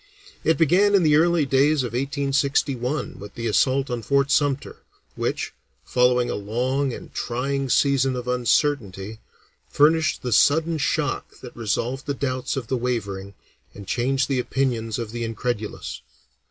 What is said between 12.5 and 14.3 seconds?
of the wavering and changed